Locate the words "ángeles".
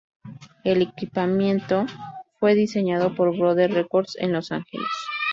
4.51-4.89